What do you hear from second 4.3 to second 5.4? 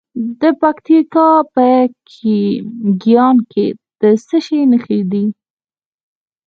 شي نښې دي؟